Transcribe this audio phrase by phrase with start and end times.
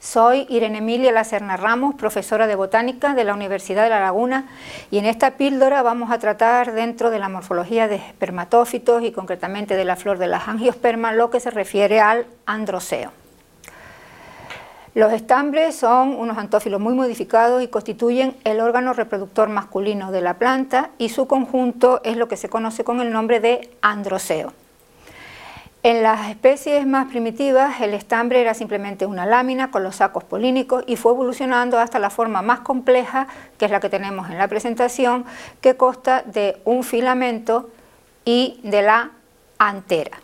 [0.00, 4.46] Soy Irene Emilia Lacerna Ramos, profesora de botánica de la Universidad de La Laguna
[4.90, 9.76] y en esta píldora vamos a tratar dentro de la morfología de espermatófitos y concretamente
[9.76, 13.12] de la flor de las angiospermas lo que se refiere al androceo.
[14.94, 20.38] Los estambres son unos antófilos muy modificados y constituyen el órgano reproductor masculino de la
[20.38, 24.54] planta y su conjunto es lo que se conoce con el nombre de androceo.
[25.82, 30.84] En las especies más primitivas el estambre era simplemente una lámina con los sacos polínicos
[30.86, 34.46] y fue evolucionando hasta la forma más compleja, que es la que tenemos en la
[34.46, 35.24] presentación,
[35.62, 37.70] que consta de un filamento
[38.26, 39.12] y de la
[39.56, 40.18] antera.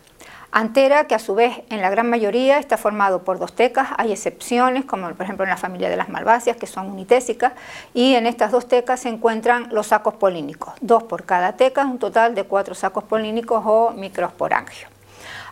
[0.51, 4.11] Antera que a su vez en la gran mayoría está formado por dos tecas, hay
[4.11, 7.53] excepciones como por ejemplo en la familia de las malváceas que son unitésicas
[7.95, 11.97] y en estas dos tecas se encuentran los sacos polínicos, dos por cada teca, un
[11.97, 14.96] total de cuatro sacos polínicos o microsporangios.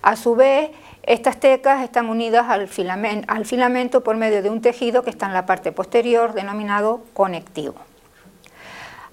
[0.05, 0.69] A su vez,
[1.01, 5.47] estas tecas están unidas al filamento, por medio de un tejido que está en la
[5.47, 7.73] parte posterior denominado conectivo.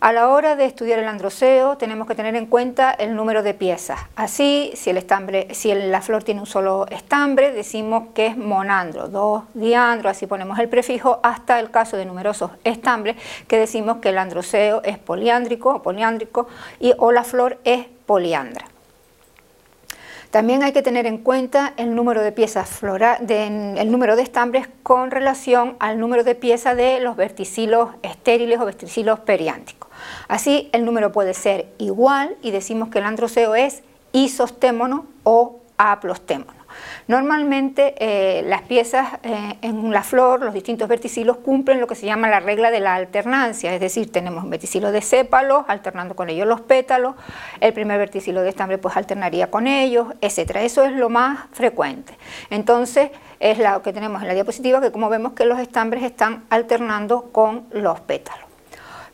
[0.01, 3.55] A la hora de estudiar el androceo tenemos que tener en cuenta el número de
[3.55, 4.01] piezas.
[4.17, 9.09] Así, si, el estambre, si la flor tiene un solo estambre, decimos que es monandro,
[9.09, 13.17] dos diandros, así ponemos el prefijo, hasta el caso de numerosos estambres,
[13.49, 16.49] que decimos que el androceo es poliándrico o poliándrico
[16.81, 18.62] y, o la flor es poliandra.
[20.33, 24.67] También hay que tener en cuenta el número de piezas florales, el número de estambres
[24.83, 29.91] con relación al número de piezas de los verticilos estériles o verticilos periánticos.
[30.29, 36.62] Así el número puede ser igual y decimos que el androceo es isostémono o aplostémono.
[37.09, 42.07] Normalmente eh, las piezas eh, en la flor, los distintos verticilos, cumplen lo que se
[42.07, 46.31] llama la regla de la alternancia, es decir, tenemos un verticilo de sépalos, alternando con
[46.31, 47.15] ellos los pétalos,
[47.61, 50.57] el primer verticilo de estambre pues alternaría con ellos, etc.
[50.57, 52.15] Eso es lo más frecuente.
[52.51, 56.45] Entonces, es lo que tenemos en la diapositiva, que como vemos que los estambres están
[56.51, 58.52] alternando con los pétalos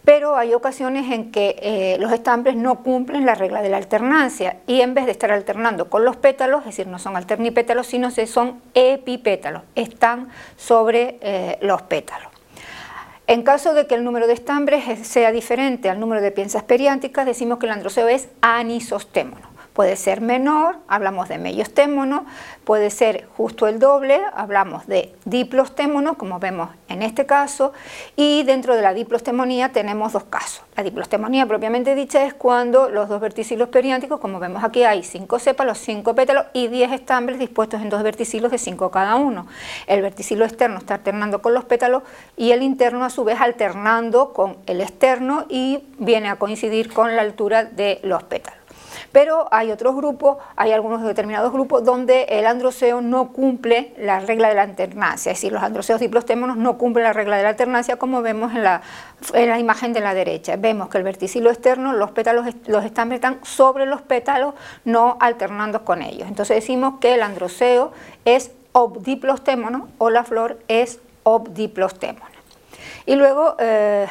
[0.08, 4.56] pero hay ocasiones en que eh, los estambres no cumplen la regla de la alternancia
[4.66, 8.10] y en vez de estar alternando con los pétalos, es decir, no son alternipétalos, sino
[8.10, 12.32] que son epipétalos, están sobre eh, los pétalos.
[13.26, 17.26] En caso de que el número de estambres sea diferente al número de piezas periánticas,
[17.26, 19.57] decimos que el androceo es anisostémono.
[19.78, 22.26] Puede ser menor, hablamos de mellostémono,
[22.64, 27.72] puede ser justo el doble, hablamos de diplostémono, como vemos en este caso,
[28.16, 30.64] y dentro de la diplostemonía tenemos dos casos.
[30.76, 35.38] La diplostemonía propiamente dicha es cuando los dos verticilos periánticos, como vemos aquí, hay cinco
[35.38, 39.46] sépalos, cinco pétalos y diez estambres dispuestos en dos verticilos de cinco cada uno.
[39.86, 42.02] El verticilo externo está alternando con los pétalos
[42.36, 47.14] y el interno a su vez alternando con el externo y viene a coincidir con
[47.14, 48.57] la altura de los pétalos.
[49.12, 54.48] Pero hay otros grupos, hay algunos determinados grupos donde el androceo no cumple la regla
[54.48, 57.96] de la alternancia, es decir, los androceos diplostémonos no cumplen la regla de la alternancia
[57.96, 58.82] como vemos en la,
[59.32, 60.56] en la imagen de la derecha.
[60.56, 64.54] Vemos que el verticilo externo, los pétalos, los estambres están sobre los pétalos,
[64.84, 66.28] no alternando con ellos.
[66.28, 67.92] Entonces decimos que el androceo
[68.24, 72.26] es obdiplostémono o la flor es obdiplostémona.
[73.06, 74.06] Y luego eh,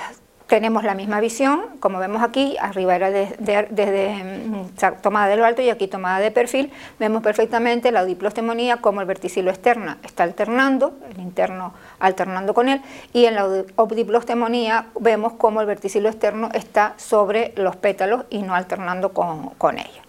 [0.47, 5.61] tenemos la misma visión, como vemos aquí, arriba era desde mm, tomada de lo alto
[5.61, 10.97] y aquí tomada de perfil, vemos perfectamente la diplostemonía como el verticilo externo está alternando,
[11.11, 12.81] el interno alternando con él,
[13.11, 18.55] y en la obdiplostemonía vemos como el verticilo externo está sobre los pétalos y no
[18.55, 20.05] alternando con, ellos.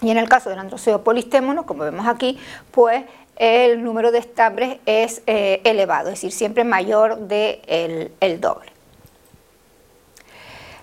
[0.00, 2.38] Y en el caso del androceo polistémono, como vemos aquí,
[2.70, 3.04] pues
[3.36, 7.28] el número de estambres es eh, elevado, es decir, siempre mayor del
[7.68, 8.77] de el doble.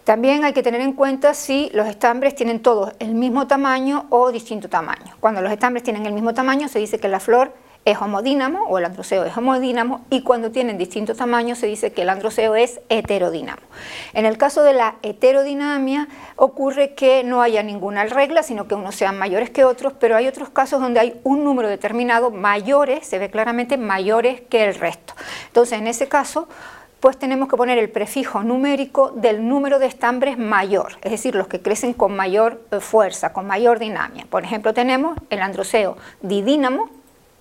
[0.06, 4.32] También hay que tener en cuenta si los estambres tienen todos el mismo tamaño o
[4.32, 5.16] distinto tamaño.
[5.20, 7.54] Cuando los estambres tienen el mismo tamaño se dice que la flor
[7.86, 12.04] es homodínamo o el androceo es homodínamo y cuando tienen distinto tamaño se dice que
[12.04, 13.64] el androceo es heterodínamo.
[14.14, 18.94] En el caso de la heterodinamia ocurre que no haya ninguna regla, sino que unos
[18.94, 23.18] sean mayores que otros, pero hay otros casos donde hay un número determinado mayores, se
[23.18, 25.16] ve claramente mayores que el resto.
[25.48, 26.48] Entonces en ese caso
[27.06, 31.48] pues tenemos que poner el prefijo numérico del número de estambres mayor, es decir, los
[31.48, 34.26] que crecen con mayor eh, fuerza, con mayor dinamia.
[34.28, 36.90] Por ejemplo, tenemos el androceo didínamo,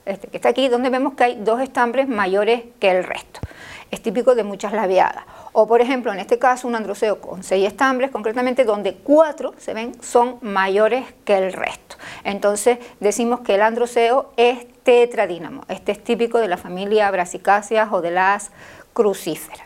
[0.04, 3.40] este que está aquí, donde vemos que hay dos estambres mayores que el resto.
[3.90, 5.24] Es típico de muchas labiadas.
[5.52, 9.72] O por ejemplo, en este caso, un androceo con seis estambres, concretamente donde cuatro, se
[9.72, 11.96] ven, son mayores que el resto.
[12.22, 15.62] Entonces decimos que el androceo es tetradínamo.
[15.68, 18.50] Este es típico de la familia Brassicáceas o de las
[18.94, 19.64] crucífera.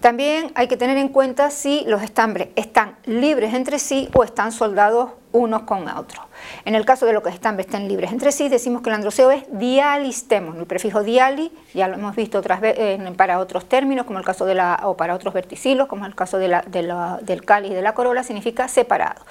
[0.00, 4.52] También hay que tener en cuenta si los estambres están libres entre sí o están
[4.52, 6.24] soldados unos con otros.
[6.64, 9.30] En el caso de lo que estambres estén libres entre sí, decimos que el androceo
[9.30, 10.60] es dialistémono.
[10.60, 14.44] El prefijo diali ya lo hemos visto otras veces para otros términos, como el caso
[14.44, 18.22] de la, o para otros verticilos, como el caso del cáliz y de la corola,
[18.22, 19.22] significa separado.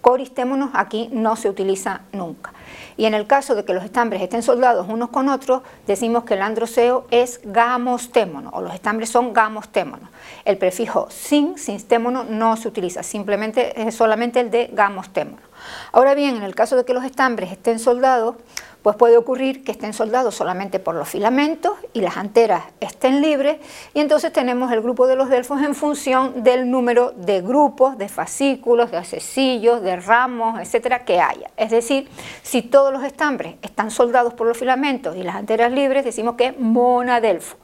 [0.00, 2.52] Coristémonos aquí no se utiliza nunca.
[2.96, 6.34] Y en el caso de que los estambres estén soldados unos con otros, decimos que
[6.34, 10.08] el androceo es gamostémono, o los estambres son gamostémonos.
[10.44, 15.47] El prefijo sin, sinstémono, no se utiliza, simplemente es solamente el de gamostémono.
[15.92, 18.36] Ahora bien, en el caso de que los estambres estén soldados,
[18.82, 23.58] pues puede ocurrir que estén soldados solamente por los filamentos y las anteras estén libres
[23.92, 28.08] y entonces tenemos el grupo de los delfos en función del número de grupos, de
[28.08, 31.50] fascículos, de acecillos, de ramos, etcétera, que haya.
[31.56, 32.08] Es decir,
[32.42, 36.46] si todos los estambres están soldados por los filamentos y las anteras libres, decimos que
[36.46, 37.56] es monadelfo.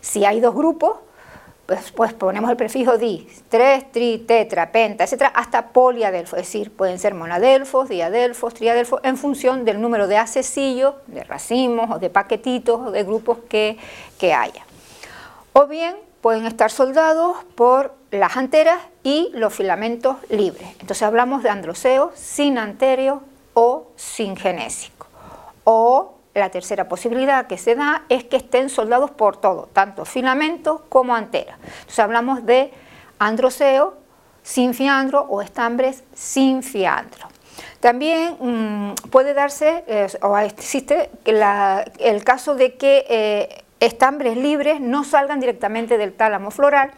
[0.00, 0.98] Si hay dos grupos,
[1.66, 6.70] pues, pues, ponemos el prefijo di, tres, tri, tetra, penta, etcétera, hasta poliadelfo, es decir,
[6.70, 12.08] pueden ser monadelfos, diadelfos, triadelfos, en función del número de acesillos, de racimos o de
[12.08, 13.76] paquetitos o de grupos que,
[14.18, 14.64] que haya.
[15.52, 20.68] O bien pueden estar soldados por las anteras y los filamentos libres.
[20.72, 23.22] Entonces hablamos de androceo sin anterio
[23.54, 25.06] o sin genésico.
[25.64, 30.82] O la tercera posibilidad que se da es que estén soldados por todo, tanto filamentos
[30.88, 31.58] como anteras.
[31.62, 32.72] Entonces hablamos de
[33.18, 33.94] androceo
[34.42, 37.28] sin fiandro o estambres sin fiandro.
[37.80, 45.04] También mm, puede darse, eh, o existe el caso de que eh, estambres libres no
[45.04, 46.90] salgan directamente del tálamo floral,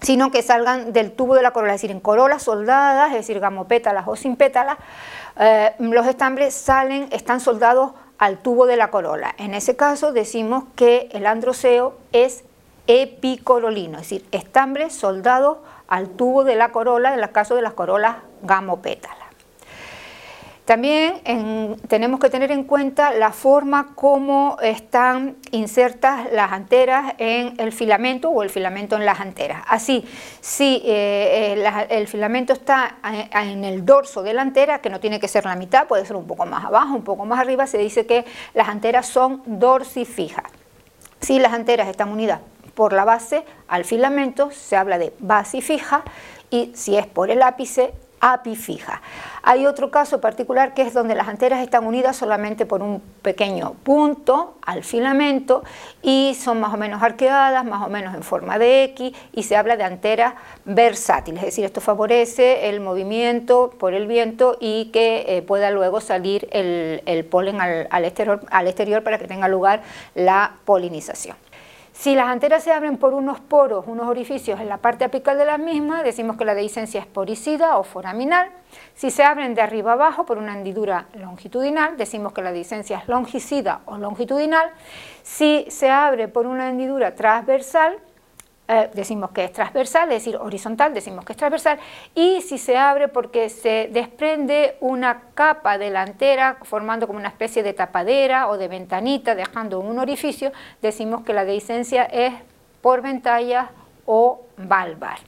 [0.00, 3.40] sino que salgan del tubo de la corola, es decir, en corolas soldadas, es decir,
[3.40, 4.78] gamopétalas o sin pétalas,
[5.38, 9.34] eh, los estambres salen, están soldados al tubo de la corola.
[9.38, 12.44] En ese caso decimos que el androceo es
[12.86, 15.58] epicorolino, es decir, estambres soldados
[15.88, 19.19] al tubo de la corola, en el caso de las corolas gamopétalas.
[20.70, 21.14] También
[21.88, 28.30] tenemos que tener en cuenta la forma como están insertas las anteras en el filamento
[28.30, 29.64] o el filamento en las anteras.
[29.66, 30.04] Así,
[30.40, 32.98] si eh, eh, el filamento está
[33.32, 36.14] en el dorso de la antera, que no tiene que ser la mitad, puede ser
[36.14, 38.24] un poco más abajo, un poco más arriba, se dice que
[38.54, 40.44] las anteras son dorsifijas.
[41.20, 42.42] Si las anteras están unidas
[42.74, 46.04] por la base al filamento, se habla de basifija
[46.48, 49.00] y si es por el ápice, apifija.
[49.42, 53.74] Hay otro caso particular que es donde las anteras están unidas solamente por un pequeño
[53.82, 55.64] punto al filamento
[56.02, 59.56] y son más o menos arqueadas, más o menos en forma de X y se
[59.56, 60.34] habla de anteras
[60.64, 66.00] versátiles, es decir, esto favorece el movimiento por el viento y que eh, pueda luego
[66.00, 69.82] salir el, polen al exterior para que tenga lugar
[70.14, 71.36] la polinización.
[71.92, 75.44] Si las anteras se abren por unos poros, unos orificios en la parte apical de
[75.44, 78.50] las mismas, decimos que la dehiscencia es poricida o foraminal.
[78.94, 83.08] Si se abren de arriba abajo por una hendidura longitudinal, decimos que la dehiscencia es
[83.08, 84.70] longicida o longitudinal.
[85.22, 87.98] Si se abre por una hendidura transversal,
[88.72, 91.80] eh, decimos que es transversal, es decir, horizontal, decimos que es transversal,
[92.14, 97.72] y si se abre porque se desprende una capa delantera formando como una especie de
[97.72, 100.52] tapadera o de ventanita, dejando un orificio,
[100.82, 102.32] decimos que la dehiscencia es
[102.80, 103.70] por ventalla
[104.06, 105.18] o valvar.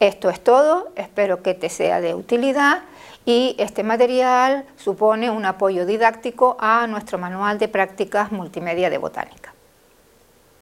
[0.00, 2.82] Esto es todo, espero que te sea de utilidad
[3.24, 9.54] y este material supone un apoyo didáctico a nuestro manual de prácticas multimedia de botánica.